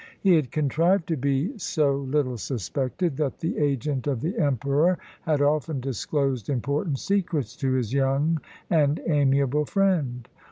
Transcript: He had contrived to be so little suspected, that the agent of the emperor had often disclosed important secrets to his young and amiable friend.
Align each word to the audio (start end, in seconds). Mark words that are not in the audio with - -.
He 0.19 0.33
had 0.33 0.49
contrived 0.49 1.05
to 1.09 1.15
be 1.15 1.55
so 1.59 1.93
little 1.95 2.35
suspected, 2.35 3.17
that 3.17 3.37
the 3.37 3.59
agent 3.59 4.07
of 4.07 4.21
the 4.21 4.35
emperor 4.39 4.97
had 5.25 5.43
often 5.43 5.79
disclosed 5.79 6.49
important 6.49 6.97
secrets 6.97 7.55
to 7.57 7.73
his 7.73 7.93
young 7.93 8.41
and 8.67 8.99
amiable 9.05 9.65
friend. 9.65 10.27